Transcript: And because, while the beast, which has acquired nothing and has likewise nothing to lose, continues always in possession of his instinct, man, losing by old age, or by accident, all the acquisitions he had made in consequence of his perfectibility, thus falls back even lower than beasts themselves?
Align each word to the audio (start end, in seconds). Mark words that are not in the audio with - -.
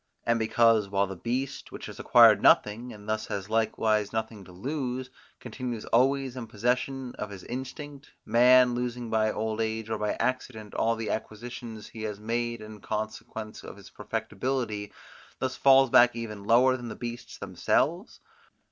And 0.25 0.39
because, 0.39 0.89
while 0.89 1.05
the 1.05 1.15
beast, 1.15 1.71
which 1.71 1.85
has 1.85 1.99
acquired 1.99 2.41
nothing 2.41 2.91
and 2.91 3.07
has 3.07 3.51
likewise 3.51 4.11
nothing 4.11 4.43
to 4.45 4.51
lose, 4.51 5.11
continues 5.39 5.85
always 5.85 6.35
in 6.35 6.47
possession 6.47 7.13
of 7.19 7.29
his 7.29 7.43
instinct, 7.43 8.09
man, 8.25 8.73
losing 8.73 9.11
by 9.11 9.31
old 9.31 9.61
age, 9.61 9.91
or 9.91 9.99
by 9.99 10.13
accident, 10.13 10.73
all 10.73 10.95
the 10.95 11.11
acquisitions 11.11 11.89
he 11.89 12.01
had 12.01 12.17
made 12.19 12.61
in 12.61 12.79
consequence 12.81 13.61
of 13.63 13.77
his 13.77 13.91
perfectibility, 13.91 14.91
thus 15.37 15.55
falls 15.55 15.91
back 15.91 16.15
even 16.15 16.45
lower 16.45 16.75
than 16.77 16.89
beasts 16.95 17.37
themselves? 17.37 18.21